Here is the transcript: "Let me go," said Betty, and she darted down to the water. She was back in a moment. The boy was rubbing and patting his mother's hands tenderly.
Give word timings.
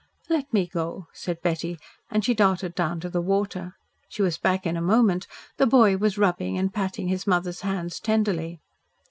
"Let 0.29 0.51
me 0.51 0.65
go," 0.65 1.09
said 1.13 1.43
Betty, 1.43 1.77
and 2.09 2.25
she 2.25 2.33
darted 2.33 2.73
down 2.73 2.99
to 3.01 3.09
the 3.11 3.21
water. 3.21 3.75
She 4.09 4.23
was 4.23 4.39
back 4.39 4.65
in 4.65 4.75
a 4.75 4.81
moment. 4.81 5.27
The 5.57 5.67
boy 5.67 5.95
was 5.97 6.17
rubbing 6.17 6.57
and 6.57 6.73
patting 6.73 7.07
his 7.09 7.27
mother's 7.27 7.61
hands 7.61 7.99
tenderly. 7.99 8.59